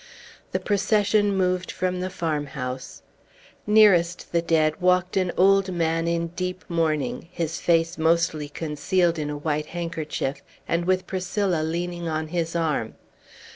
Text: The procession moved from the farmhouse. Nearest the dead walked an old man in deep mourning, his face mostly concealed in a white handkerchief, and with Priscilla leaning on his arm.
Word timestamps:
The 0.51 0.59
procession 0.59 1.35
moved 1.35 1.69
from 1.69 1.99
the 1.99 2.09
farmhouse. 2.09 3.03
Nearest 3.67 4.31
the 4.31 4.41
dead 4.41 4.81
walked 4.81 5.15
an 5.15 5.31
old 5.37 5.71
man 5.71 6.07
in 6.07 6.29
deep 6.29 6.63
mourning, 6.67 7.27
his 7.31 7.59
face 7.61 7.99
mostly 7.99 8.49
concealed 8.49 9.19
in 9.19 9.29
a 9.29 9.37
white 9.37 9.67
handkerchief, 9.67 10.41
and 10.67 10.85
with 10.85 11.05
Priscilla 11.05 11.61
leaning 11.61 12.07
on 12.07 12.29
his 12.29 12.55
arm. 12.55 12.95